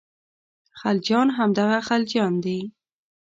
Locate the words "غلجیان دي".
1.87-2.59